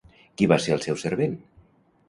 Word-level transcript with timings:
Qui 0.41 0.47
va 0.51 0.57
ser 0.63 0.73
el 0.77 0.81
seu 0.87 0.99
servent? 1.03 1.39